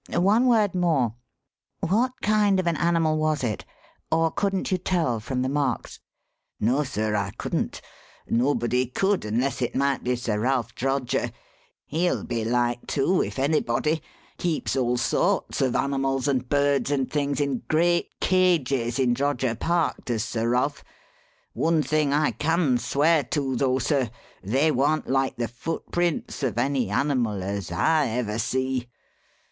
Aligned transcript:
One 0.13 0.47
word 0.47 0.73
more: 0.73 1.13
what 1.81 2.13
kind 2.23 2.59
of 2.59 2.65
an 2.65 2.75
animal 2.77 3.19
was 3.19 3.43
it? 3.43 3.65
Or 4.11 4.31
couldn't 4.31 4.71
you 4.71 4.79
tell 4.79 5.19
from 5.19 5.43
the 5.43 5.47
marks?" 5.47 5.99
"No, 6.59 6.83
sir, 6.83 7.15
I 7.15 7.29
couldn't 7.37 7.81
nobody 8.27 8.87
could 8.87 9.23
unless 9.25 9.61
it 9.61 9.75
might 9.75 10.03
be 10.03 10.15
Sir 10.15 10.39
Ralph 10.39 10.73
Droger. 10.73 11.31
He'll 11.85 12.23
be 12.23 12.43
like 12.43 12.87
to, 12.87 13.21
if 13.21 13.37
anybody. 13.37 14.01
Keeps 14.39 14.75
all 14.75 14.97
sorts 14.97 15.61
of 15.61 15.75
animals 15.75 16.27
and 16.27 16.49
birds 16.49 16.89
and 16.89 17.07
things 17.07 17.39
in 17.39 17.59
great 17.67 18.09
cages 18.19 18.97
in 18.97 19.13
Droger 19.13 19.53
Park, 19.59 20.05
does 20.05 20.23
Sir 20.23 20.49
Ralph. 20.49 20.83
One 21.53 21.83
thing 21.83 22.11
I 22.11 22.31
can 22.31 22.79
swear 22.79 23.21
to, 23.25 23.55
though, 23.55 23.77
sir: 23.77 24.09
they 24.41 24.71
warn't 24.71 25.07
like 25.09 25.35
the 25.35 25.47
footprints 25.47 26.41
of 26.41 26.57
any 26.57 26.89
animal 26.89 27.43
as 27.43 27.71
I 27.71 28.07
ever 28.07 28.39
see. 28.39 28.87